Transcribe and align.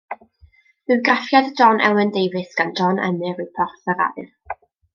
Bywgraffiad 0.91 1.51
John 1.59 1.79
Elwyn 1.89 2.09
Davies 2.17 2.55
gan 2.61 2.73
John 2.81 3.01
Emyr 3.11 3.45
yw 3.45 3.49
Porth 3.59 3.95
yr 3.95 4.03
Aur. 4.09 4.35